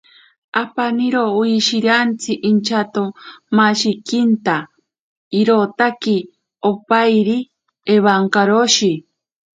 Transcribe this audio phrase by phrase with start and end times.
[0.61, 1.07] Aparoni
[1.39, 4.55] wishiriantsi inchatyakimashikinta
[5.39, 6.17] irotaki
[6.69, 7.37] opairi
[7.93, 8.91] ewankaroshi.